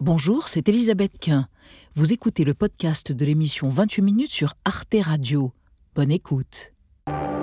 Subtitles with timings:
[0.00, 1.48] Bonjour, c'est Elisabeth Quint.
[1.94, 5.50] Vous écoutez le podcast de l'émission 28 minutes sur Arte Radio.
[5.96, 6.72] Bonne écoute.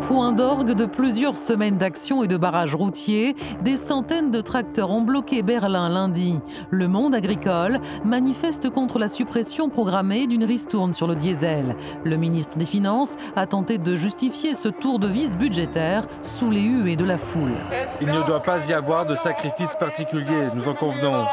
[0.01, 5.01] Point d'orgue de plusieurs semaines d'action et de barrages routiers, des centaines de tracteurs ont
[5.01, 6.35] bloqué Berlin lundi.
[6.69, 11.75] Le monde agricole manifeste contre la suppression programmée d'une ristourne sur le diesel.
[12.05, 16.61] Le ministre des Finances a tenté de justifier ce tour de vis budgétaire sous les
[16.61, 17.55] huées de la foule.
[17.99, 21.25] Il ne doit pas y avoir de sacrifice particulier, nous en convenons.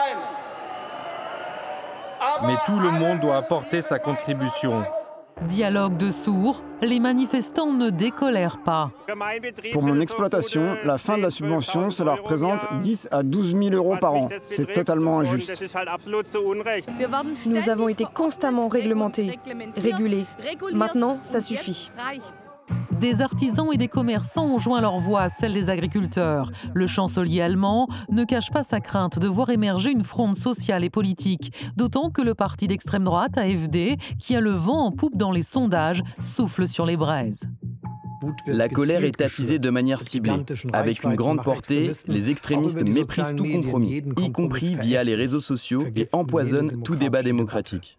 [2.46, 4.82] Mais tout le monde doit apporter sa contribution.
[5.48, 8.90] Dialogue de sourds, les manifestants ne décolèrent pas.
[9.72, 13.96] Pour mon exploitation, la fin de la subvention, cela représente 10 à 12 000 euros
[14.00, 14.28] par an.
[14.46, 15.64] C'est totalement injuste.
[17.46, 19.38] Nous avons été constamment réglementés,
[19.76, 20.26] régulés.
[20.72, 21.90] Maintenant, ça suffit.
[23.02, 26.52] Des artisans et des commerçants ont joint leur voix à celle des agriculteurs.
[26.72, 30.88] Le chancelier allemand ne cache pas sa crainte de voir émerger une fronde sociale et
[30.88, 35.32] politique, d'autant que le parti d'extrême droite, AFD, qui a le vent en poupe dans
[35.32, 37.42] les sondages, souffle sur les braises.
[38.46, 40.44] La colère est attisée de manière ciblée.
[40.72, 45.86] Avec une grande portée, les extrémistes méprisent tout compromis, y compris via les réseaux sociaux,
[45.96, 47.98] et empoisonnent tout débat démocratique.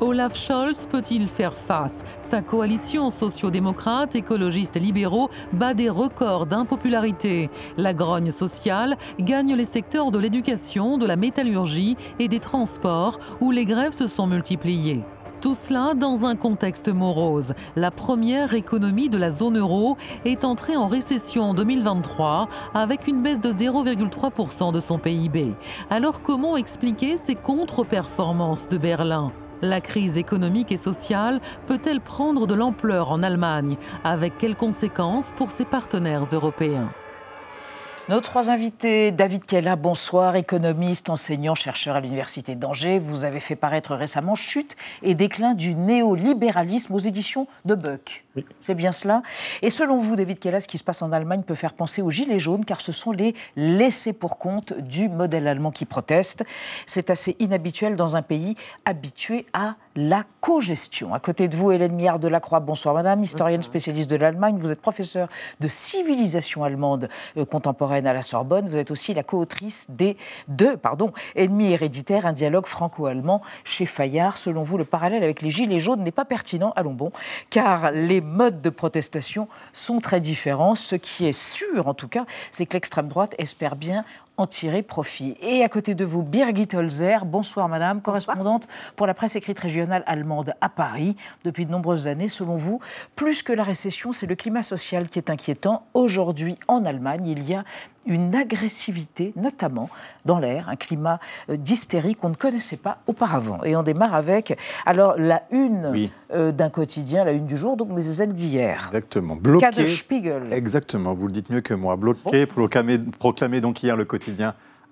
[0.00, 2.04] Olaf Scholz peut-il faire face?
[2.20, 7.48] Sa coalition sociodémocrate, écologiste et libéraux bat des records d'impopularité.
[7.78, 13.50] La grogne sociale gagne les secteurs de l'éducation, de la métallurgie et des transports où
[13.50, 15.02] les grèves se sont multipliées.
[15.40, 17.54] Tout cela dans un contexte morose.
[17.74, 23.22] La première économie de la zone euro est entrée en récession en 2023 avec une
[23.22, 25.54] baisse de 0,3% de son PIB.
[25.88, 29.32] Alors comment expliquer ces contre-performances de Berlin?
[29.62, 33.76] La crise économique et sociale peut-elle prendre de l'ampleur en Allemagne?
[34.04, 36.92] Avec quelles conséquences pour ses partenaires européens?
[38.08, 43.00] Nos trois invités, David Kella, bonsoir, économiste, enseignant, chercheur à l'Université d'Angers.
[43.00, 48.25] Vous avez fait paraître récemment Chute et déclin du néolibéralisme aux éditions de Buck.
[48.60, 49.22] C'est bien cela.
[49.62, 52.10] Et selon vous, David Kella, ce qui se passe en Allemagne peut faire penser aux
[52.10, 56.44] Gilets jaunes, car ce sont les laissés pour compte du modèle allemand qui proteste.
[56.86, 61.14] C'est assez inhabituel dans un pays habitué à la co-gestion.
[61.14, 64.56] À côté de vous, Hélène Miard de la Croix, bonsoir madame, historienne spécialiste de l'Allemagne.
[64.58, 65.28] Vous êtes professeure
[65.60, 68.68] de civilisation allemande euh, contemporaine à la Sorbonne.
[68.68, 70.16] Vous êtes aussi la co-autrice des
[70.48, 74.36] deux pardon, Ennemis héréditaires, un dialogue franco-allemand chez Fayard.
[74.36, 77.12] Selon vous, le parallèle avec les Gilets jaunes n'est pas pertinent, allons bon,
[77.50, 80.74] car les modes de protestation sont très différents.
[80.74, 84.04] Ce qui est sûr, en tout cas, c'est que l'extrême droite espère bien
[84.36, 85.36] en tirer profit.
[85.40, 90.02] Et à côté de vous, Birgit Holzer, bonsoir madame, correspondante pour la presse écrite régionale
[90.06, 92.28] allemande à Paris depuis de nombreuses années.
[92.28, 92.80] Selon vous,
[93.14, 95.86] plus que la récession, c'est le climat social qui est inquiétant.
[95.94, 97.64] Aujourd'hui, en Allemagne, il y a
[98.06, 99.90] une agressivité, notamment
[100.24, 101.18] dans l'air, un climat
[101.50, 103.64] euh, d'hystérie qu'on ne connaissait pas auparavant.
[103.64, 107.88] Et on démarre avec alors la une euh, d'un quotidien, la une du jour, donc
[107.92, 108.84] mais celle d'hier.
[108.86, 109.34] Exactement.
[109.34, 109.96] Bloqué.
[109.96, 110.52] Spiegel.
[110.52, 111.14] Exactement.
[111.14, 111.96] Vous le dites mieux que moi.
[111.96, 114.25] Bloqué, proclamé, proclamé donc hier le quotidien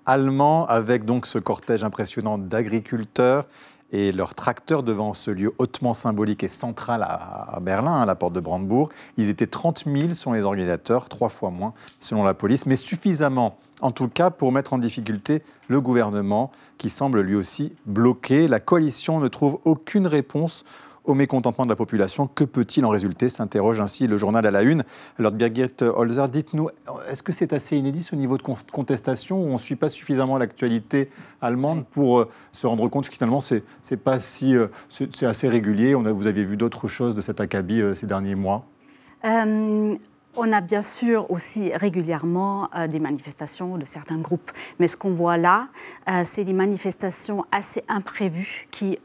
[0.05, 3.47] allemand avec donc ce cortège impressionnant d'agriculteurs
[3.91, 8.33] et leurs tracteurs devant ce lieu hautement symbolique et central à, Berlin, à la porte
[8.33, 8.89] de Brandebourg.
[9.17, 13.57] Ils étaient 30 000 selon les organisateurs, trois fois moins selon la police, mais suffisamment
[13.81, 18.47] en tout cas pour mettre en difficulté le gouvernement qui semble lui aussi bloqué.
[18.47, 20.65] La coalition ne trouve aucune réponse
[21.05, 22.27] au mécontentement de la population.
[22.27, 24.83] Que peut-il en résulter s'interroge ainsi le journal à la une.
[25.19, 26.69] Alors Birgit Holzer, dites-nous,
[27.09, 30.37] est-ce que c'est assez inédit ce niveau de contestation où on ne suit pas suffisamment
[30.37, 31.09] l'actualité
[31.41, 33.63] allemande pour euh, se rendre compte que finalement c'est,
[34.19, 34.67] si, euh,
[35.21, 35.93] assez régulier?
[35.93, 38.65] Vous avez vu d'autres choses de cet acabit euh, ces derniers mois?
[40.37, 45.11] On a bien sûr aussi régulièrement euh, des manifestations de certains groupes, mais ce qu'on
[45.11, 45.67] voit là,
[46.09, 48.99] euh, c'est des manifestations assez imprévues qui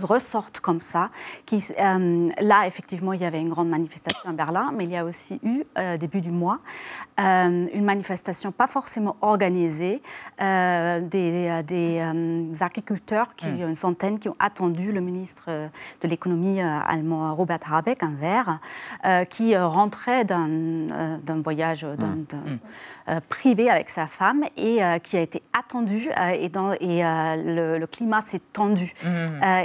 [0.00, 1.10] ressortent comme ça.
[1.46, 4.96] Qui, euh, là, effectivement, il y avait une grande manifestation à Berlin, mais il y
[4.96, 5.64] a aussi eu,
[5.98, 6.58] début du mois,
[7.18, 10.02] une manifestation pas forcément organisée
[10.38, 13.68] des, des agriculteurs, qui, hmm.
[13.68, 18.60] une centaine, qui ont attendu le ministre de l'économie allemand, Robert Habeck, un verre,
[19.30, 22.26] qui rentrait d'un d'un voyage euh, mmh.
[22.32, 22.58] Mmh.
[23.08, 28.20] Euh, privé avec sa femme et qui a été attendu et, dans, et le, climat
[28.20, 28.92] s'est tendu.
[29.04, 29.08] Mmh.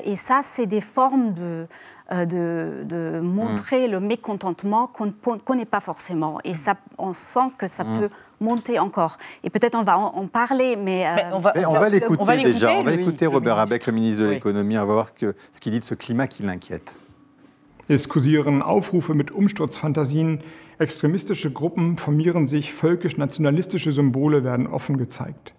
[0.04, 1.68] et ça, c'est des formes de...
[2.14, 6.40] De, montrer le mécontentement qu'on ne connaît pas forcément.
[6.44, 8.10] Et ça, on sent que ça peut
[8.42, 9.18] monter encore.
[9.46, 11.08] Et peut-être on va en, parler, mais...
[11.32, 12.74] on va, on va l'écouter déjà.
[12.74, 14.78] On va écouter Robert Abeck, le ministre de l'économie.
[14.78, 16.98] On va voir que, ce qu'il dit de ce climat qui l'inquiète.
[17.92, 20.40] Es kursieren Aufrufe mit Umsturzfantasien.
[20.82, 25.54] Extremistische Gruppen formieren sich, völkisch-nationalistische Symbole werden offen gezeigt.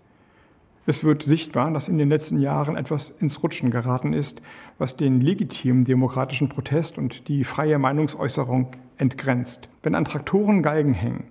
[0.85, 4.43] Es wird sichtbar, dass in den letzten Jahren etwas ins Rutschen geraten ist,
[4.79, 9.69] was den legitimen demokratischen Protest und die freie Meinungsäußerung entgrenzt.
[9.85, 11.29] Wenn an Traktoren Galgen hängen,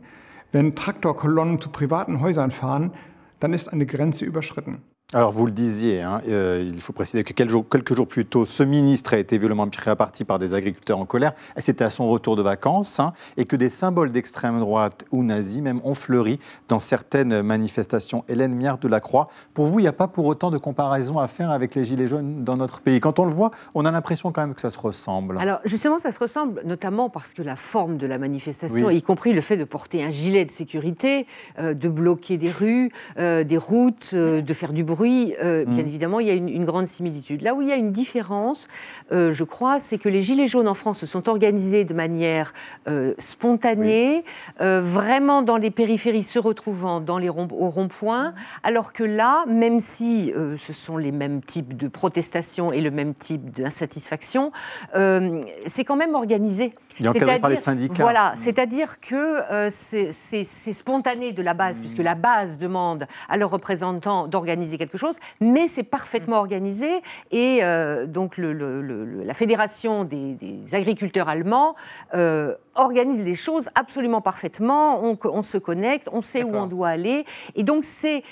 [0.53, 2.93] wenn Traktorkolonnen zu privaten Häusern fahren,
[3.41, 4.83] dann ist eine Grenze überschritten.
[5.13, 8.25] Alors vous le disiez, hein, euh, il faut préciser que quelques jours, quelques jours, plus
[8.25, 11.33] tôt, ce ministre a été violemment réparti par des agriculteurs en colère.
[11.57, 15.59] C'était à son retour de vacances hein, et que des symboles d'extrême droite ou nazis
[15.59, 18.23] même ont fleuri dans certaines manifestations.
[18.29, 21.19] Hélène Miard de la Croix, pour vous, il n'y a pas pour autant de comparaison
[21.19, 23.01] à faire avec les Gilets jaunes dans notre pays.
[23.01, 25.37] Quand on le voit, on a l'impression quand même que ça se ressemble.
[25.39, 29.33] Alors justement, ça se ressemble notamment parce que la forme de la manifestation, y compris
[29.33, 31.27] le fait de porter un gilet de sécurité,
[31.59, 35.83] euh, de bloquer des rues, euh, des routes, de faire du bruit, oui, euh, bien
[35.83, 35.87] mm.
[35.87, 37.41] évidemment, il y a une, grande similitude.
[37.41, 38.67] Là où il y a une différence,
[39.11, 42.53] euh, je crois, c'est que les Gilets jaunes en France se sont organisés de manière
[42.87, 44.23] euh, spontanée,
[44.59, 49.79] vraiment dans les périphéries se retrouvant dans les ronds, au rond-point, alors que là, même
[49.79, 54.51] si ce sont les mêmes types de protestations et le même type d'insatisfaction,
[54.93, 56.73] c'est quand même organisé.
[56.99, 58.03] Il encadré par les syndicats.
[58.03, 61.81] Voilà, c'est-à-dire que c'est spontané de la base, mm.
[61.81, 66.39] puisque la base demande à leurs représentants d'organiser quelque chose, mais c'est parfaitement mm.
[66.39, 67.01] organisé.
[67.31, 70.37] Et euh, donc la Fédération des,
[70.73, 71.75] agriculteurs allemands
[72.13, 75.01] euh, organise les choses absolument parfaitement.
[75.03, 77.25] On, se connecte, on sait où on doit aller.
[77.55, 78.23] Et donc c'est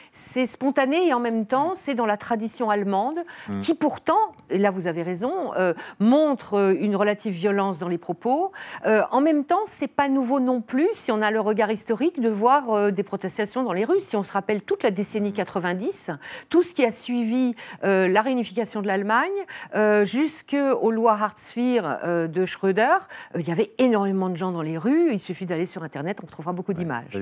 [0.46, 3.62] spontané et en même temps c'est dans la tradition allemande mm.
[3.62, 4.20] qui pourtant,
[4.50, 8.49] et là vous avez raison, euh, montre une relative violence dans les propos.
[8.86, 12.30] En même temps, c'est pas nouveau non plus si on a le regard historique de
[12.30, 14.02] voir des protestations dans les rues.
[14.02, 16.12] Si on se rappelle toute la décennie 90,
[16.50, 19.30] tout ce qui a suivi euh, la réunification de l'Allemagne,
[19.76, 22.98] euh, jusqu'aux lois Hartz IV euh, de Schröder,
[23.36, 25.10] il y avait énormément de gens dans les rues.
[25.12, 27.18] Il suffit d'aller sur Internet, on trouvera beaucoup d'images.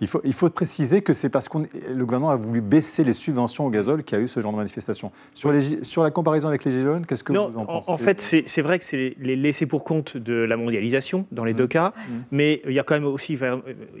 [0.00, 3.12] il faut, il faut préciser que c'est parce que le gouvernement a voulu baisser les
[3.12, 5.12] subventions au gazole qu'il y a eu ce genre de manifestation.
[5.34, 7.96] Sur, les, sur la comparaison avec les Gilets jaunes, qu'est-ce que vous en pensez En,
[7.96, 11.56] fait, c'est vrai que c'est les laissés pour compte de la mondialisation dans les mmh.
[11.56, 12.12] deux cas, mmh.
[12.30, 13.38] mais il y a quand même aussi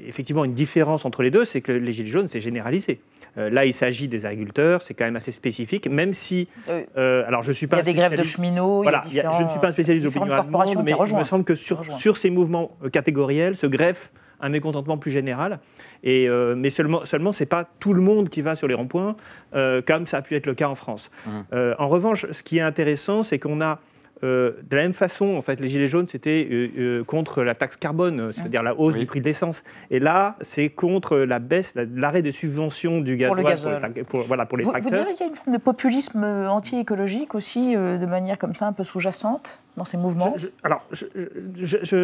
[0.06, 3.00] effectivement une différence entre les deux, c'est que les Gilets jaunes, c'est généralisé.
[3.36, 6.48] là, il s'agit des agriculteurs, c'est quand même assez spécifique, même si.
[6.68, 7.76] Euh, alors, je suis pas.
[7.76, 8.82] Il y a des grèves de cheminots.
[8.82, 11.84] Voilà, je ne suis pas un spécialiste d'opinion allemande, mais il me semble que sur,
[11.98, 15.58] sur ces mouvements euh, catégoriels se greffe un mécontentement plus général.
[16.04, 18.74] Et, euh, mais seulement, seulement ce n'est pas tout le monde qui va sur les
[18.74, 19.16] ronds-points,
[19.52, 21.10] comme ça a pu être le cas en France.
[21.26, 21.30] Mmh.
[21.78, 23.80] en revanche, ce qui est intéressant, c'est qu'on a
[24.24, 27.54] euh, de la même façon, en fait, les Gilets jaunes, c'était euh, euh, contre la
[27.54, 29.62] taxe carbone, c'est-à-dire la hausse du prix de l'essence.
[29.90, 34.58] Et là, c'est contre la baisse, l'arrêt des subventions du gaz pour, pour, voilà, pour
[34.58, 34.92] les vous, tracteurs.
[34.92, 38.66] Vous direz qu'il y a une forme de populisme anti-écologique aussi, de manière comme ça,
[38.66, 39.60] un peu sous-jacente?
[39.76, 40.34] Dans ces mouvements
[40.64, 41.06] Alors, je,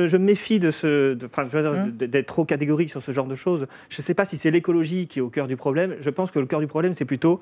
[0.07, 1.91] je, méfie de ce, hum.
[1.91, 3.67] d'être trop catégorique sur ce genre de choses.
[3.89, 5.97] Je ne sais pas si c'est l'écologie qui est au cœur du problème.
[6.01, 7.41] Je pense que le cœur du problème, c'est plutôt,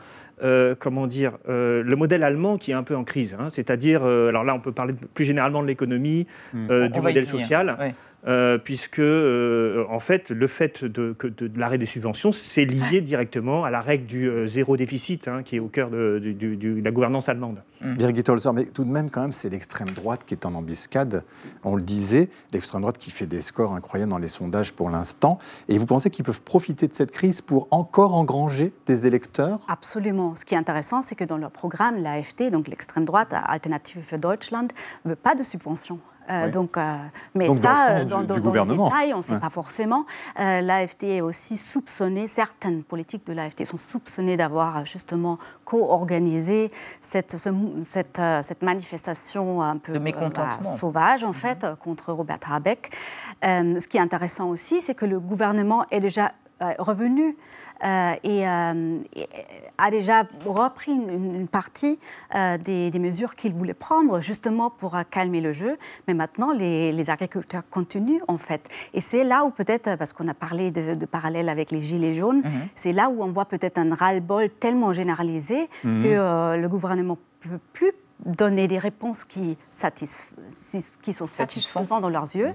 [0.78, 3.36] comment dire, le modèle allemand qui est un peu en crise.
[3.38, 3.48] Hein.
[3.52, 7.94] C'est-à-dire, alors là, on peut parler plus généralement de l'économie, euh, du modèle social.
[8.24, 11.16] Euh, puisque euh, en fait le fait de,
[11.56, 15.58] l'arrêt des subventions c'est lié directement à la règle du zéro déficit hein, qui est
[15.58, 16.22] au cœur de,
[16.80, 17.64] la gouvernance allemande.
[17.80, 17.94] Mmh.
[17.96, 21.24] Birgit Holzer, mais tout de même quand même c'est l'extrême droite qui est en embuscade.
[21.64, 25.38] On le disait, l'extrême droite qui fait des scores incroyables dans les sondages pour l'instant.
[25.68, 29.60] Et vous pensez qu'ils peuvent profiter de cette crise pour encore engranger des électeurs?
[29.68, 30.36] Absolument.
[30.36, 34.18] Ce qui est intéressant, c'est que dans leur programme, l'AFD, donc l'extrême droite, Alternative für
[34.18, 34.68] Deutschland,
[35.04, 35.98] ne veut pas de subventions.
[36.30, 36.96] Euh, donc, euh,
[37.34, 38.86] mais ça, dans, le gouvernement.
[38.86, 40.04] détail, on ne sait pas forcément.
[40.38, 47.36] Euh, L'AFD est aussi soupçonnée, certaines politiques de l'AFD sont soupçonnées d'avoir justement co-organisé cette,
[47.84, 49.98] cette, cette, manifestation un peu
[50.76, 51.34] sauvage, en mhm.
[51.34, 52.90] fait, contre Robert Habeck.
[53.42, 56.32] ce qui est intéressant aussi, c'est que le gouvernement est déjà
[56.78, 57.36] revenu
[57.84, 58.98] euh, et, euh,
[59.78, 61.98] a déjà repris une, partie
[62.34, 65.76] euh, des, mesures qu'il voulait prendre justement pour calmer le jeu.
[66.06, 68.68] Mais maintenant, les, agriculteurs continuent en fait.
[68.94, 72.14] Et c'est là où peut-être, parce qu'on a parlé de, de, parallèle avec les gilets
[72.14, 72.68] jaunes, mhm.
[72.74, 76.02] c'est là où on voit peut-être un ras-le-bol tellement généralisé mhm.
[76.02, 77.92] que le gouvernement ne peut plus
[78.24, 79.56] donner des réponses qui,
[81.02, 82.52] qui sont satisfaisantes dans leurs yeux.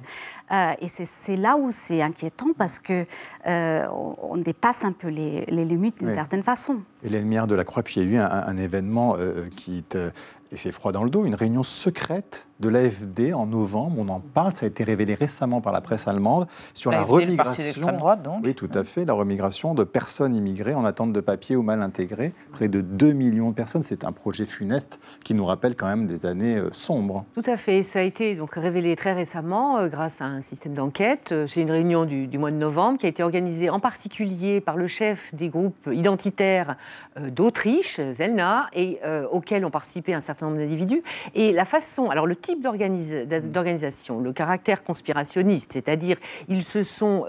[0.52, 3.06] Euh, et c'est là où c'est inquiétant parce que
[3.46, 6.82] euh, on, dépasse un peu les, limites d'une certaine façon.
[7.04, 10.12] Et lumières de la Croix, puis il y a eu un, événement euh, qui te
[10.56, 13.96] fait froid dans le dos, une réunion secrète de l'AFD en novembre.
[14.00, 17.92] On en parle, ça a été révélé récemment par la presse allemande sur la remigration.
[17.92, 18.42] Droite, donc.
[18.44, 21.82] Oui, tout à fait, la remigration de personnes immigrées en attente de papier ou mal
[21.82, 22.34] intégrées.
[22.52, 23.84] Près de 2 millions de personnes.
[23.84, 27.26] C'est un projet funeste qui nous rappelle quand même des années euh, sombres.
[27.34, 27.84] Tout à fait.
[27.84, 31.32] Ça a été donc révélé très récemment euh, grâce à un système d'enquête.
[31.32, 34.78] Euh, c'est une réunion du, mois de novembre qui a été organisée en particulier par
[34.78, 36.76] le chef des groupes identitaires
[37.20, 39.00] d'Autriche, Zelna, et
[39.32, 41.02] auquel ont participé un certain nombre d'individus.
[41.34, 46.16] Et la façon, alors le type d'organisation, le caractère conspirationniste, c'est-à-dire
[46.48, 47.26] ils se sont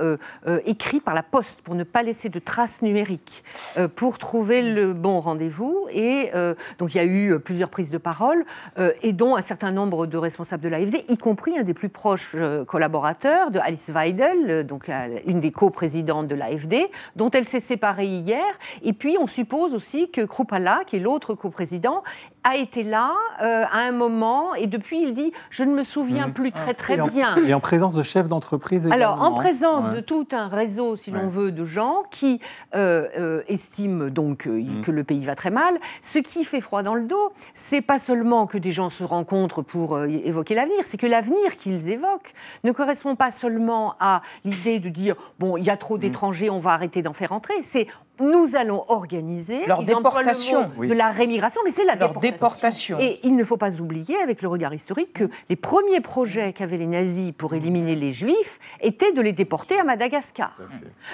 [0.64, 3.42] écrits par la poste pour ne pas laisser de traces numériques,
[3.96, 5.88] pour trouver le bon rendez-vous.
[5.90, 6.30] Et
[6.78, 8.44] donc il y a eu plusieurs prises de parole,
[9.02, 12.36] et dont un certain nombre de responsables de l'AFD, y compris un des plus proches
[12.68, 14.88] collaborateurs de Alice Weidel, donc
[15.26, 18.44] une des co-présidentes de l'AFD, dont elle s'est séparée hier.
[18.82, 22.04] Et puis, on suppose aussi que Krupala, qui est l'autre co-président,
[22.48, 23.12] a été là
[23.42, 26.32] euh, à un moment et depuis il dit je ne me souviens mmh.
[26.32, 27.36] plus très très bien.
[27.36, 31.28] et en présence de chefs d'entreprise Alors en présence de tout un réseau, si l'on
[31.28, 32.40] veut, de gens qui
[32.74, 34.82] euh, euh, estiment donc mmh.
[34.82, 35.78] que le pays va très mal.
[36.00, 39.62] Ce qui fait froid dans le dos, c'est pas seulement que des gens se rencontrent
[39.62, 42.32] pour évoquer l'avenir, c'est que l'avenir qu'ils évoquent
[42.64, 46.00] ne correspond pas seulement à l'idée de dire bon il y a trop mmh.
[46.00, 47.54] d'étrangers, on va arrêter d'en faire entrer.
[47.62, 47.86] C'est
[48.20, 52.98] nous allons organiser leur déportation de la rémigration, mais c'est la déportation.
[52.98, 56.76] Et il ne faut pas oublier, avec le regard historique, que les premiers projets qu'avaient
[56.76, 60.56] les nazis pour éliminer les juifs étaient de les déporter à Madagascar.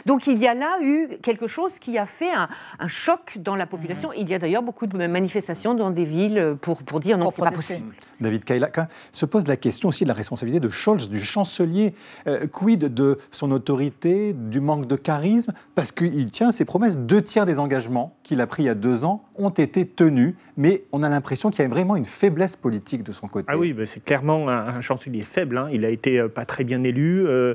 [0.06, 2.48] Donc il y a là eu quelque chose qui a fait un,
[2.88, 4.12] choc dans la population.
[4.12, 7.42] Il y a d'ailleurs beaucoup de manifestations dans des villes pour, pour dire non, c'est
[7.42, 7.94] pas possible.
[8.20, 8.70] David Kaila,
[9.12, 11.94] se pose la question aussi de la responsabilité de Scholz, du chancelier.
[12.26, 17.22] Euh, quid de son autorité, du manque de charisme Parce qu'il tient ses promesses deux
[17.22, 20.84] tiers des engagements qu'il a pris il y a deux ans ont été tenus, mais
[20.92, 23.46] on a l'impression qu'il y a vraiment une faiblesse politique de son côté.
[23.50, 25.58] Ah oui, c'est clairement un, chancelier faible.
[25.58, 25.68] Hein.
[25.72, 27.26] Il a été euh, pas très bien élu.
[27.26, 27.54] Euh,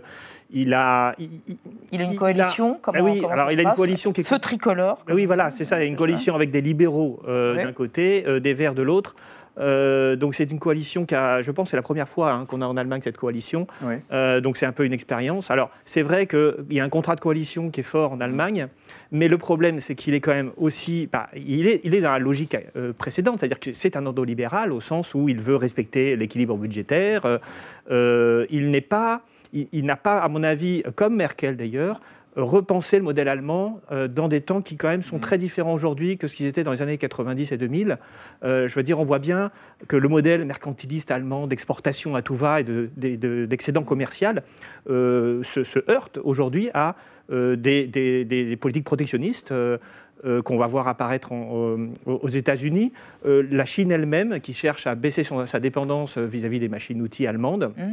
[0.52, 2.78] il a, il, a une coalition.
[2.78, 5.04] Ah comment, oui, alors il a une coalition qui est feu tricolore.
[5.08, 5.80] Ah oui, voilà, c'est ça.
[5.80, 9.16] Il a une coalition avec des libéraux euh, d'un côté, des Verts de l'autre.
[9.60, 12.62] Euh, donc c'est une coalition qui a, je pense, c'est la première fois hein, qu'on
[12.62, 13.68] a en Allemagne cette coalition.
[14.12, 15.52] Euh, donc c'est un peu une expérience.
[15.52, 18.68] Alors c'est vrai qu'il y a un contrat de coalition qui est fort en Allemagne,
[19.12, 22.12] mais le problème c'est qu'il est quand même aussi, bah, il, est, il est dans
[22.12, 26.16] la logique euh, précédente, c'est-à-dire que c'est un ordolibéral au sens où il veut respecter
[26.16, 27.40] l'équilibre budgétaire.
[27.90, 29.22] il n'est pas,
[29.54, 32.02] il n'a pas, à mon avis, comme Merkel d'ailleurs,
[32.42, 35.22] repenser le modèle allemand euh, dans des temps qui quand même sont mmh.
[35.22, 37.98] très différents aujourd'hui que ce qu'ils étaient dans les années 90 et 2000.
[38.44, 39.52] Euh, je veux dire, on voit bien
[39.88, 44.44] que le modèle mercantiliste allemand d'exportation à tout va et d'excédent commercial
[44.90, 46.96] euh, se, heurte aujourd'hui à
[47.30, 49.54] des, politiques protectionnistes.
[50.44, 52.92] qu'on va voir apparaître aux États-Unis,
[53.24, 57.84] la Chine elle-même qui cherche à baisser sa dépendance vis-à-vis des machines-outils allemandes, mmh.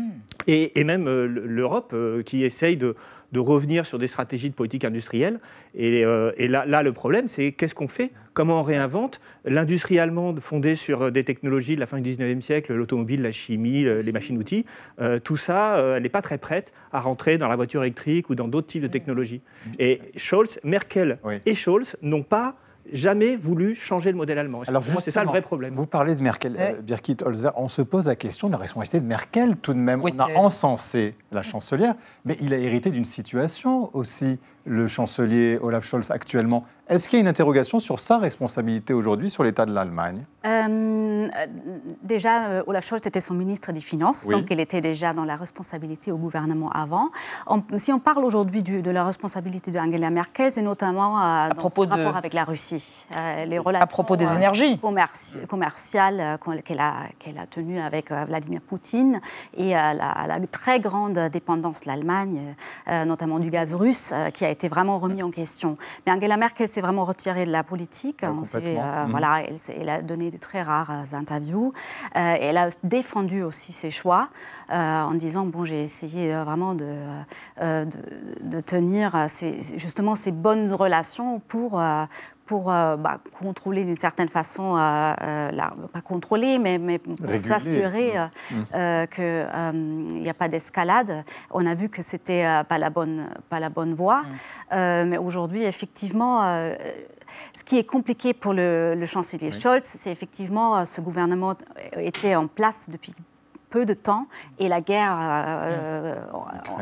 [0.48, 2.96] et, et, même l'Europe qui essaye de,
[3.36, 5.40] de revenir sur des stratégies de politique industrielle.
[5.74, 8.10] Et, euh, là, là, le problème, c'est qu'est-ce qu'on fait?
[8.32, 9.20] Comment on réinvente?
[9.44, 13.84] L'industrie allemande fondée sur des technologies de la fin du 19e siècle, l'automobile, la chimie,
[13.84, 14.64] les machines-outils,
[15.00, 18.30] euh, tout ça, euh, elle n'est pas très prête à rentrer dans la voiture électrique
[18.30, 19.42] ou dans d'autres types de technologies.
[19.78, 22.56] Et Scholz, Merkel et Scholz n'ont pas
[22.92, 24.62] jamais voulu changer le modèle allemand.
[24.66, 25.74] Alors c'est ça le vrai problème.
[25.74, 27.50] Vous parlez de Merkel, euh, Birgit Holzer.
[27.56, 30.02] On se pose la question de la responsabilité de Merkel tout de même.
[30.02, 35.84] on a encensé la chancelière, mais il a hérité d'une situation aussi, le chancelier Olaf
[35.84, 36.64] Scholz actuellement.
[36.88, 40.24] Est-ce qu'il y a une interrogation sur sa responsabilité aujourd'hui sur l'état de l'Allemagne?
[40.46, 41.28] Euh,
[42.02, 45.34] Déjà, euh, Olaf Scholz était son ministre des Finances, donc il était déjà dans la
[45.34, 47.08] responsabilité au gouvernement avant.
[47.76, 52.16] si on parle aujourd'hui de la responsabilité d'Angela Merkel, c'est notamment euh, dans son rapport
[52.16, 53.06] avec la Russie.
[53.46, 54.78] les relations à propos des énergies
[55.48, 56.94] commerciales qu'elle a,
[57.38, 59.20] a tenues avec Vladimir Poutine
[59.56, 62.54] et la, la, très grande dépendance de l'Allemagne,
[62.88, 65.76] notamment du gaz russe, qui a été vraiment remis en question.
[66.06, 68.24] Mais Angela Merkel s'est vraiment retirée de la politique.
[68.24, 69.10] Euh, mhm.
[69.10, 71.72] Voilà, elle, a donné de très rares euh, interviews.
[72.16, 74.28] Euh, elle a défendu aussi ses choix
[74.68, 76.92] en disant bon, j'ai essayé vraiment de,
[77.60, 79.28] de, tenir
[79.76, 81.80] justement ces bonnes relations pour
[82.46, 88.12] pour bah, contrôler d'une certaine façon, pas contrôler, mais, mais pour s'assurer
[88.50, 89.06] mmh.
[89.14, 91.24] qu'il n'y a pas d'escalade.
[91.50, 95.08] On a vu que c'était pas la bonne, pas la bonne voie, mmh.
[95.08, 96.42] mais aujourd'hui, effectivement,
[97.52, 101.54] ce qui est compliqué pour le, chancelier Scholz, c'est effectivement euh, ce gouvernement
[101.96, 103.14] était en place depuis
[103.70, 104.26] peu de temps
[104.58, 106.20] et la guerre euh,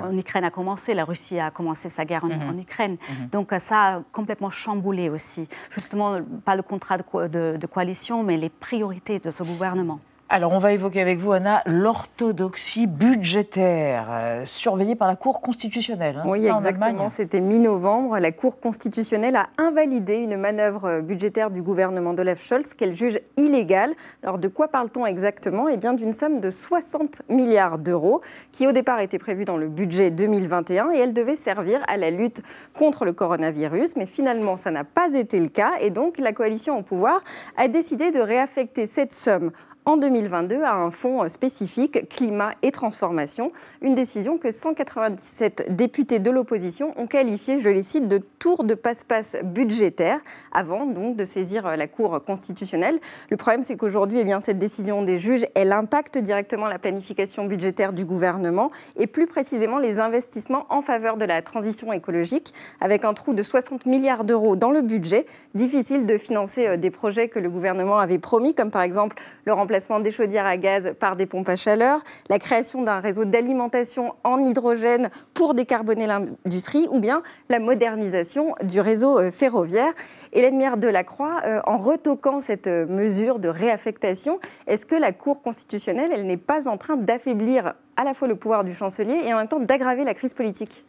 [0.03, 2.61] en Ukraine a commencé, la Russie a commencé sa guerre en, mhm.
[2.61, 2.97] Ukraine.
[3.09, 3.29] Mhm.
[3.29, 8.37] Donc euh, ça a complètement chamboulé aussi, justement, pas le contrat de, de coalition, mais
[8.37, 10.01] les priorités de ce gouvernement.
[10.31, 16.17] Alors, on va évoquer avec vous, Anna, l'orthodoxie budgétaire, euh, surveillée par la Cour constitutionnelle.
[16.17, 17.11] Hein, oui, exactement.
[17.11, 18.19] C'était mi-novembre.
[18.19, 23.93] La Cour constitutionnelle a invalidé une manœuvre budgétaire du gouvernement d'Olaf Scholz qu'elle juge illégale.
[24.23, 25.69] Alors, de quoi parle-t-on exactement?
[25.69, 29.69] Eh bien, d'une somme de 60 milliards d'euros qui, au départ, était prévue dans le
[29.69, 32.41] budget 2021 et elle devait servir à la lutte
[32.73, 33.97] contre le coronavirus.
[33.97, 37.23] Mais finalement, ça n'a pas été le cas et donc la coalition au pouvoir
[37.59, 39.53] a décidé de réaffecter cette somme
[39.87, 46.31] en 2022 à un fonds spécifique climat et transformation, une décision que 197 députés de
[46.31, 50.21] l'opposition ont qualifiée, je les cite, de tour de passe-passe budgétaire,
[50.53, 52.99] avant donc de saisir la Cour constitutionnelle.
[53.31, 57.45] Le problème, c'est qu'aujourd'hui, eh bien, cette décision des juges, elle impacte directement la planification
[57.45, 63.05] budgétaire du gouvernement et plus précisément les investissements en faveur de la transition écologique, avec
[63.05, 65.27] un trou de 60 milliards d'euros dans le budget.
[65.55, 69.53] Difficile de financer euh, des projets que le gouvernement avait promis, comme par exemple le
[69.53, 74.15] remplacement des chaudières à gaz par des pompes à chaleur, la création d'un réseau d'alimentation
[74.23, 79.93] en hydrogène pour décarboner l'industrie ou bien la modernisation du réseau euh, ferroviaire.
[80.33, 84.39] Hélène Mière de la Croix, euh, en retoquant cette euh, mesure de réaffectation,
[84.69, 88.37] est-ce que la Cour constitutionnelle, elle n'est pas en train d'affaiblir à la fois le
[88.37, 90.85] pouvoir du chancelier et en même temps d'aggraver la crise politique?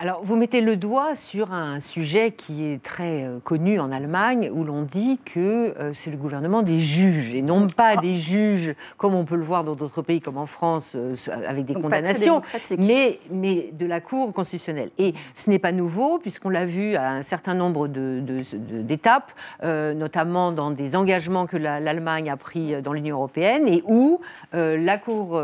[0.00, 4.48] Alors, vous mettez le doigt sur un sujet qui est très euh, connu en Allemagne,
[4.54, 8.76] où l'on dit que euh, c'est le gouvernement des juges, et non pas des juges
[8.96, 11.16] comme on peut le voir dans d'autres pays, comme en France, euh,
[11.48, 12.42] avec des condamnations,
[12.78, 14.90] mais, mais de la Cour constitutionnelle.
[14.98, 19.32] Et ce n'est pas nouveau, puisqu'on l'a vu à un certain nombre d'étapes,
[19.64, 24.20] de, notamment dans des engagements que l'Allemagne a pris dans l'Union européenne, et où
[24.52, 25.42] la Cour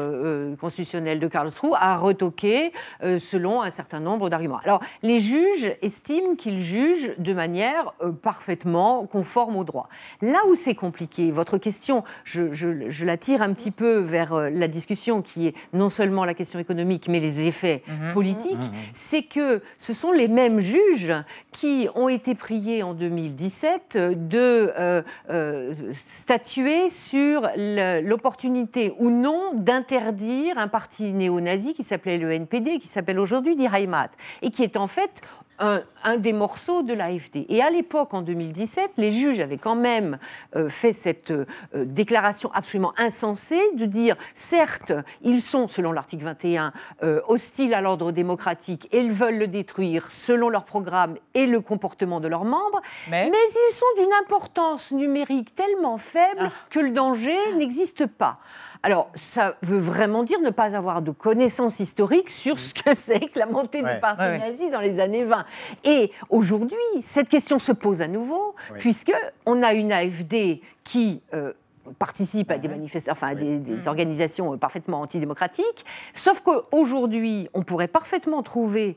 [0.61, 4.44] constitutionnelle de Karlsruhe a retoqué selon un certain nombre d'arguments.
[4.65, 9.89] Alors, les juges estiment qu'ils jugent de manière euh, parfaitement conforme au droit.
[10.23, 14.69] Là où c'est compliqué, votre question, je, la tire un petit peu vers euh, la
[14.69, 18.13] discussion qui est non seulement la question économique, mais les effets mhm.
[18.13, 18.73] politiques, mhm.
[18.93, 21.13] c'est que ce sont les mêmes juges
[21.53, 23.97] qui ont été priés en 2017
[24.29, 32.79] de euh, statuer sur l'opportunité ou non d'interdire un parti néo-nazi qui s'appelait le NPD,
[32.79, 34.11] qui s'appelle aujourd'hui Die Heimat
[34.43, 35.23] et qui est en fait
[35.58, 37.46] un, des morceaux de l'AFD.
[37.49, 40.18] Et à l'époque, en 2017, les juges avaient quand même
[40.56, 44.92] euh, fait cette euh, déclaration absolument insensée de dire, certes,
[45.23, 50.08] ils sont, selon l'article 21, euh, hostiles à l'ordre démocratique et ils veulent le détruire
[50.10, 55.54] selon leur programme et le comportement de leurs membres, mais, ils sont d'une importance numérique
[55.54, 56.52] tellement faible ah.
[56.71, 58.38] que le danger n'existe pas.
[58.84, 63.21] Alors, ça veut vraiment dire ne pas avoir de connaissances historiques sur ce que c'est
[63.21, 65.44] que la montée du parti nazi dans les années 20.
[65.85, 69.13] Et aujourd'hui, cette question se pose à nouveau, puisque
[69.47, 71.52] on a une AFD qui euh,
[71.99, 75.85] participe à des manifestations, enfin à des, des, organisations euh, parfaitement antidémocratiques.
[76.13, 78.97] Sauf qu'aujourd'hui, on pourrait parfaitement trouver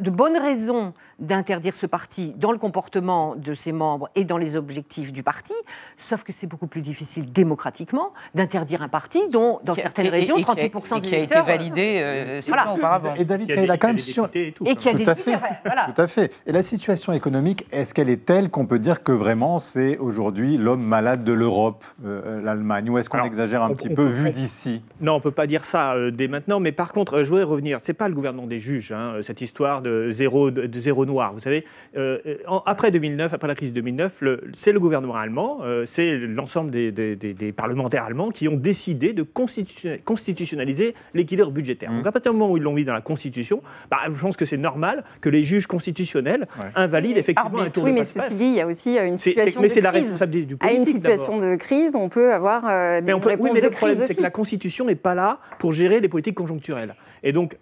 [0.00, 4.56] de bonnes raisons d'interdire ce parti dans le comportement de ses membres et dans les
[4.56, 5.52] objectifs du parti,
[5.96, 11.00] sauf que c'est beaucoup plus difficile démocratiquement d'interdire un parti dont, dans certaines régions, 38%
[11.00, 12.74] des qui a été validé euh, voilà.
[12.74, 13.14] auparavant.
[13.14, 13.96] Et David il a quand même.
[13.96, 16.32] Et, qui a des tout, à fait, tout à fait.
[16.46, 20.56] Et la situation économique, est-ce qu'elle est telle qu'on peut dire que vraiment c'est aujourd'hui
[20.56, 24.82] l'homme malade de l'Europe, euh, l'Allemagne, ou est-ce qu'on exagère un petit peu vu d'ici?
[25.00, 27.44] Non, on ne peut pas dire ça euh, dès maintenant, mais par contre, je voudrais
[27.44, 31.32] revenir, c'est pas le gouvernement des juges, hein, cette histoire de zéro, de, zéro noir.
[31.32, 31.64] Vous savez,
[31.96, 32.18] euh,
[32.66, 36.90] après 2009, après la crise de 2009, c'est le gouvernement allemand, euh, c'est l'ensemble des,
[36.90, 41.90] des, parlementaires allemands qui ont décidé de constitutionnaliser l'équilibre budgétaire.
[41.90, 41.98] Mmh.
[41.98, 44.36] Donc à partir du moment où ils l'ont mis dans la Constitution, bah, je pense
[44.36, 48.34] que c'est normal que les juges constitutionnels invalident effectivement un tour oui, de mais ceci
[48.34, 49.82] dit, il y a aussi euh, une situation mais de crise.
[49.82, 50.78] la responsabilité du politique.
[50.78, 52.62] À une situation de crise, on peut avoir
[53.00, 55.38] des mais on peut, oui, mais le problème, c'est que la Constitution n'est pas là
[55.58, 56.94] pour gérer les politiques conjoncturelles.
[57.22, 57.56] Et donc,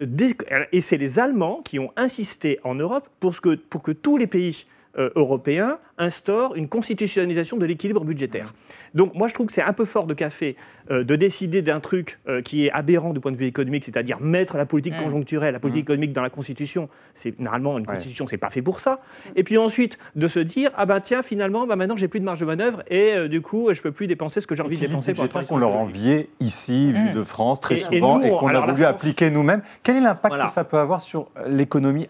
[0.71, 4.27] et c'est les Allemands qui ont insisté en Europe pour que, pour que tous les
[4.27, 4.65] pays
[4.97, 8.53] euh, européens instaure une constitutionnalisation de l'équilibre budgétaire.
[8.95, 10.55] Donc moi je trouve que c'est un peu fort de café
[10.89, 14.19] euh, de décider d'un truc euh, qui est aberrant du point de vue économique, c'est-à-dire
[14.19, 15.03] mettre la politique mmh.
[15.03, 15.91] conjoncturelle, la politique mmh.
[15.91, 16.89] économique dans la Constitution.
[17.13, 19.01] C'est normalement une Constitution, c'est pas fait pour ça.
[19.35, 22.25] Et puis ensuite de se dire ah ben tiens finalement bah maintenant j'ai plus de
[22.25, 24.77] marge de manœuvre et euh, du coup je peux plus dépenser ce que j'ai envie
[24.77, 25.13] de dépenser.
[25.13, 27.13] Pour qu'on leur enviait ici vu mmh.
[27.13, 29.61] de France très souvent et, qu'on a voulu appliquer nous-mêmes.
[29.83, 32.07] Quel est l'impact que ça peut avoir sur l'économie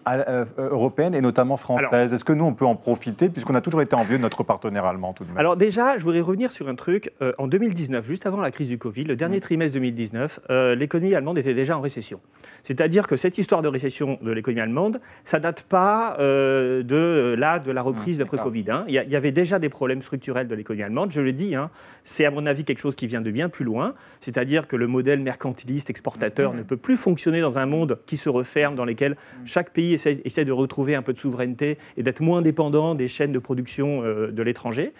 [0.56, 2.12] européenne et notamment française?
[2.12, 4.42] Est-ce que nous on peut en profiter puisqu'on a toujours toujours été envieux de notre
[4.42, 7.12] partenaire allemand tout de même Alors déjà, je voudrais revenir sur un truc.
[7.22, 9.40] Euh, en 2019, juste avant la crise du Covid, le dernier mm.
[9.40, 12.20] trimestre 2019, euh, l'économie allemande était déjà en récession.
[12.62, 17.58] C'est-à-dire que cette histoire de récession de l'économie allemande, ça date pas euh, de là
[17.58, 18.64] de la reprise mmh, d'après Covid.
[18.70, 18.84] Hein.
[18.88, 21.10] Il y, avait déjà des problèmes structurels de l'économie allemande.
[21.12, 21.70] Je le dis, hein,
[22.04, 23.94] c'est à mon avis quelque chose qui vient de bien plus loin.
[24.20, 26.56] C'est-à-dire que le modèle mercantiliste exportateur mmh.
[26.56, 29.46] ne peut plus fonctionner dans un monde qui se referme, dans lequel mmh.
[29.46, 33.08] chaque pays essaie, essaie, de retrouver un peu de souveraineté et d'être moins dépendant des
[33.08, 34.92] chaînes de production euh, de l'étranger.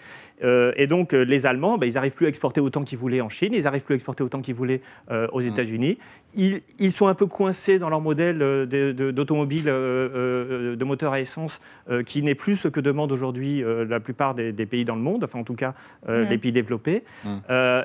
[0.43, 3.21] Euh, et donc, euh, les Allemands, ben, ils n'arrivent plus à exporter autant qu'ils voulaient
[3.21, 5.97] en Chine, ils n'arrivent plus à exporter autant qu'ils voulaient euh, aux États-Unis.
[6.35, 11.59] Ils, ils, sont un peu coincés dans leur modèle d'automobile de, de, moteur à essence,
[12.05, 15.39] qui n'est plus ce que demandent aujourd'hui la plupart des, pays dans le monde, enfin
[15.39, 15.73] en tout cas
[16.07, 17.03] les pays développés.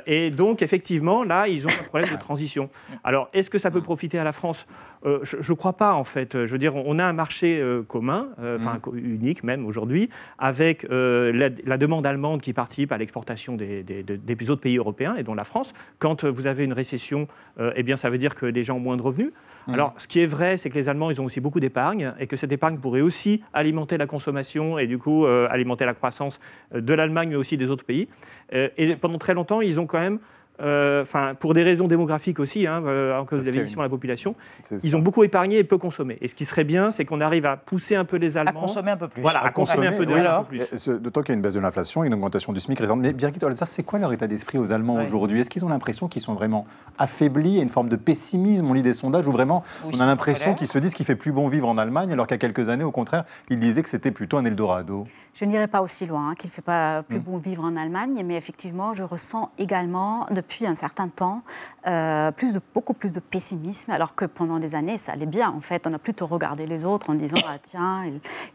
[0.07, 2.71] et donc, effectivement, là, ils ont un problème de transition.
[3.03, 4.64] Alors, est-ce que ça peut profiter à la France?
[5.05, 6.45] Je ne crois pas, en fait.
[6.45, 11.79] Je veux dire, on a un marché commun, enfin unique même aujourd'hui, avec la, la
[11.79, 15.74] demande allemande qui participent à l'exportation des, des, autres pays européens et dont la France.
[15.98, 17.26] Quand euh, vous avez une récession,
[17.59, 19.32] euh, eh bien, ça veut dire que les gens ont moins de revenus.
[19.66, 19.74] Mmh.
[19.74, 22.28] Alors, ce qui est vrai, c'est que les Allemands, ils ont aussi beaucoup d'épargne et
[22.28, 26.38] que cette épargne pourrait aussi alimenter la consommation et du coup euh, alimenter la croissance
[26.72, 28.06] de l'Allemagne, mais aussi des autres pays.
[28.52, 30.20] et pendant très longtemps, ils ont quand même
[30.61, 34.35] enfin, pour des raisons démographiques aussi, hein, euh, en cause de l'émission de la population,
[34.83, 36.19] ils ont beaucoup épargné et peu consommé.
[36.21, 38.61] Et ce qui serait bien, c'est qu'on arrive à pousser un peu les Allemands.
[38.61, 39.23] À consommer un peu plus.
[39.23, 40.88] Voilà, à, consommer, un peu plus.
[41.01, 43.01] D'autant qu'il y a une baisse de l'inflation, une augmentation du SMIC récente.
[43.01, 45.40] Mais Birgit ça c'est quoi leur état d'esprit aux Allemands aujourd'hui?
[45.40, 46.66] Est-ce qu'ils ont l'impression qu'ils sont vraiment
[46.99, 48.69] affaiblis et une forme de pessimisme?
[48.69, 51.33] On lit des sondages où vraiment on a l'impression qu'ils se disent qu'il fait plus
[51.33, 53.88] bon vivre en Allemagne, alors qu'il y a quelques années, au contraire, ils disaient que
[53.88, 55.05] c'était plutôt un Eldorado.
[55.35, 57.23] Je n'irai pas aussi loin, hein, qu'il ne fait pas plus hmm.
[57.23, 61.42] bon vivre en Allemagne, mais effectivement, je ressens également depuis un certain temps
[61.88, 65.50] euh, plus de, beaucoup plus de pessimisme, alors que pendant des années, ça allait bien.
[65.50, 68.04] En fait, on a plutôt regardé les autres en disant ah, tiens,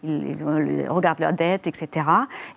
[0.04, 0.44] ils,
[0.90, 2.06] regardent leurs dettes, etc.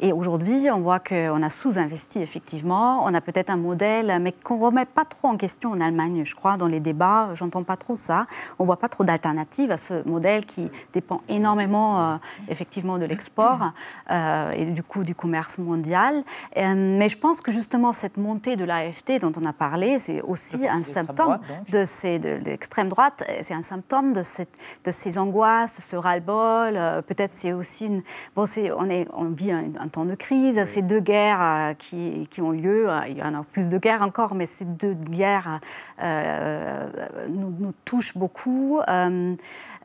[0.01, 3.05] Et aujourd'hui, on voit qu'on a sous-investi, effectivement.
[3.05, 6.25] On a peut-être un modèle, mais qu'on ne remet pas trop en question en Allemagne,
[6.25, 7.31] je crois, dans les débats.
[7.35, 8.27] J'entends pas trop ça.
[8.59, 12.16] On voit pas trop d'alternatives à ce modèle qui dépend énormément, euh,
[12.49, 13.73] effectivement, de l'export
[14.11, 16.25] euh, et du coup du commerce mondial.
[16.57, 20.67] mais je pense que justement, cette montée de l'AFT dont on a parlé, c'est aussi
[20.67, 21.39] un symptôme
[21.71, 25.97] de, ces, de l'extrême droite, c'est un symptôme de, cette, de ces angoisses, de ce
[25.97, 26.77] ras-le-bol.
[26.77, 28.03] Euh, peut-être c'est aussi une.
[28.37, 28.45] Bon,
[28.77, 32.51] on, est, on vit un, temps de crise, ces deux guerres euh, qui, qui, ont
[32.51, 35.61] lieu, euh, il y en a plus de guerres encore, mais ces deux guerres
[36.01, 38.81] nous, nous, touchent beaucoup.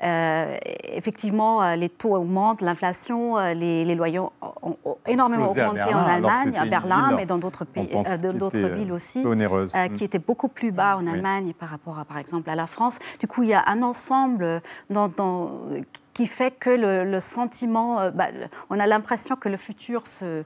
[0.02, 4.32] Effectivement, les taux augmentent, l'inflation, les, les, loyers ont,
[5.06, 7.90] énormément augmenté en Allemagne, à Berlin, mais dans d'autres pays,
[8.34, 9.24] d'autres villes aussi,
[9.96, 13.00] qui étaient beaucoup plus bas en Allemagne par rapport à, par exemple, à la France.
[13.20, 15.52] Du coup, il y a un ensemble dans, dans
[16.20, 18.26] qui fait que le, sentiment, euh, bah,
[18.70, 20.44] on a l'impression que le futur se,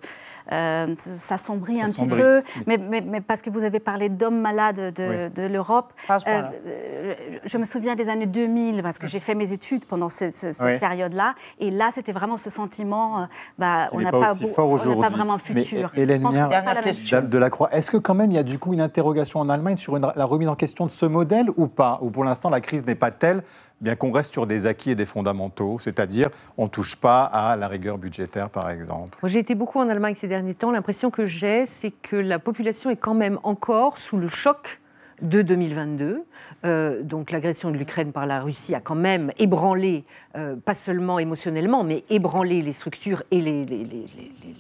[0.52, 5.48] euh, s'assombrit un petit peu, mais, mais, parce que vous avez parlé d'hommes malades de,
[5.48, 5.92] l'Europe.
[6.12, 10.46] Euh, je me souviens des années 2000, parce que j'ai fait mes études pendant cette
[10.80, 15.92] période-là, et là, c'était vraiment ce sentiment, bah, on n'a pas, pas, vraiment futur.
[15.96, 18.82] Mais, Hélène de la Croix, est-ce que quand même il y a du coup une
[18.82, 21.98] interrogation en Allemagne sur la remise en question de ce modèle ou pas?
[22.04, 23.42] Ou pour l'instant, la crise n'est pas telle
[23.84, 27.56] bien qu'on reste sur des acquis et des fondamentaux, c'est-à-dire on ne touche pas à
[27.56, 29.18] la rigueur budgétaire, par exemple.
[29.24, 30.72] J'ai été beaucoup en Allemagne ces derniers temps.
[30.72, 34.80] L'impression que j'ai, c'est que la population est quand même encore sous le choc
[35.22, 36.24] de 2022.
[36.66, 40.04] Euh, donc l'agression de l'Ukraine par la Russie a quand même ébranlé,
[40.36, 43.88] euh, pas seulement émotionnellement, mais ébranlé les structures et les, les,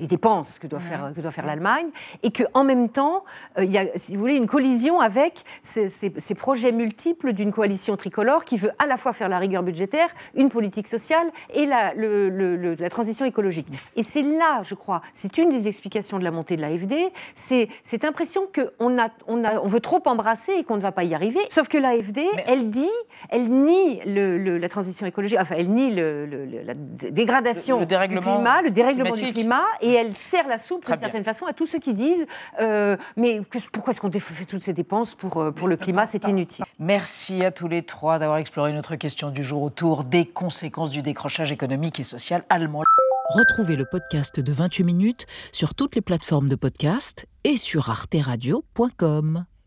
[0.07, 1.87] dépenses que doit faire, que doit faire l'Allemagne.
[2.23, 3.23] Et qu'en même temps,
[3.57, 7.51] euh, il y a, si vous voulez, une collision avec ces, ces projets multiples d'une
[7.51, 11.65] coalition tricolore qui veut à la fois faire la rigueur budgétaire, une politique sociale et
[11.65, 13.67] la, le, la transition écologique.
[13.95, 16.95] Et c'est là, je crois, c'est une des explications de la montée de l'AFD,
[17.35, 20.91] c'est cette impression qu'on a, on a, on veut trop embrasser et qu'on ne va
[20.91, 21.39] pas y arriver.
[21.49, 22.87] Sauf que l'AFD, elle dit,
[23.29, 26.25] elle nie le, la transition écologique, enfin, elle nie le,
[26.65, 27.87] la dégradation du
[28.19, 31.65] climat, le dérèglement du climat, et elle sert la soupe d'une certaine façon à tous
[31.65, 32.25] ceux qui disent
[32.59, 36.25] euh, mais pourquoi est-ce qu'on fait toutes ces dépenses pour, euh, pour le climat C'est
[36.27, 36.65] inutile.
[36.79, 41.01] Merci à tous les trois d'avoir exploré notre question du jour autour des conséquences du
[41.01, 42.83] décrochage économique et social allemand.
[43.29, 49.45] Retrouvez le podcast de 28 minutes sur toutes les plateformes de podcast et sur arteradio.com.